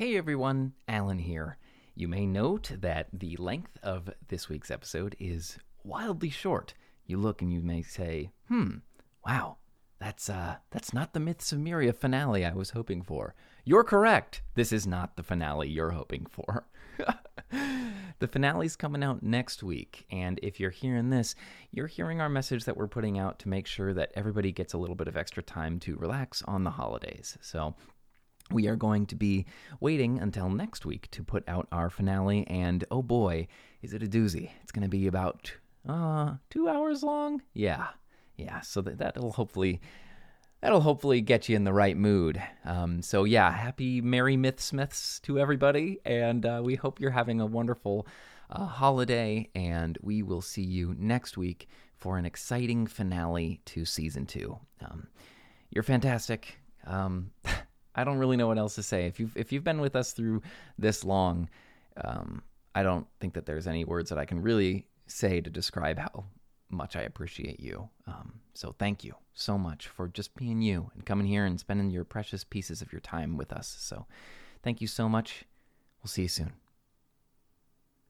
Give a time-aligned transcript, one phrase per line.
[0.00, 1.58] Hey everyone, Alan here.
[1.94, 6.72] You may note that the length of this week's episode is wildly short.
[7.04, 8.76] You look and you may say, "Hmm,
[9.26, 9.58] wow,
[9.98, 13.34] that's uh that's not the Myths of Myria finale I was hoping for."
[13.66, 14.40] You're correct.
[14.54, 16.64] This is not the finale you're hoping for.
[18.20, 21.34] the finale's coming out next week, and if you're hearing this,
[21.72, 24.78] you're hearing our message that we're putting out to make sure that everybody gets a
[24.78, 27.36] little bit of extra time to relax on the holidays.
[27.42, 27.74] So,
[28.52, 29.46] we are going to be
[29.80, 33.48] waiting until next week to put out our finale, and oh boy,
[33.82, 34.50] is it a doozy!
[34.62, 35.52] It's going to be about
[35.88, 37.42] uh two hours long.
[37.54, 37.88] Yeah,
[38.36, 38.60] yeah.
[38.60, 39.80] So that that'll hopefully
[40.60, 42.42] that'll hopefully get you in the right mood.
[42.64, 47.40] Um, so yeah, happy Merry Myth Smiths to everybody, and uh, we hope you're having
[47.40, 48.06] a wonderful
[48.50, 49.48] uh, holiday.
[49.54, 54.58] And we will see you next week for an exciting finale to season two.
[54.82, 55.08] Um,
[55.70, 56.58] you're fantastic.
[56.86, 57.30] Um,
[57.94, 59.06] I don't really know what else to say.
[59.06, 60.42] If you've if you've been with us through
[60.78, 61.48] this long,
[62.02, 62.42] um,
[62.74, 66.24] I don't think that there's any words that I can really say to describe how
[66.68, 67.88] much I appreciate you.
[68.06, 71.90] Um, so thank you so much for just being you and coming here and spending
[71.90, 73.76] your precious pieces of your time with us.
[73.80, 74.06] So
[74.62, 75.44] thank you so much.
[76.02, 76.59] We'll see you soon.